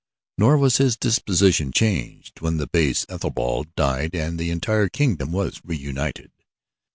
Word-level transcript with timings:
Nor 0.39 0.57
was 0.57 0.77
his 0.77 0.97
disposition 0.97 1.71
changed 1.71 2.41
when 2.41 2.57
the 2.57 2.65
base 2.65 3.05
Ethelbald 3.07 3.75
died 3.75 4.15
and 4.15 4.39
the 4.39 4.49
entire 4.49 4.89
kingdom 4.89 5.31
was 5.31 5.61
reunited. 5.63 6.31